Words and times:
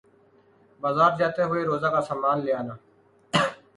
بازار 0.81 1.11
جاتے 1.19 1.41
ہوئے 1.49 1.61
روزہ 1.65 1.89
کا 1.93 2.01
سامان 2.09 2.37
لے 2.45 2.53
آنا 2.59 2.75